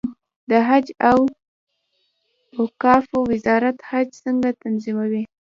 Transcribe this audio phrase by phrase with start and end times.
[0.49, 1.19] د حج او
[2.59, 5.23] اوقافو وزارت حج څنګه تنظیموي؟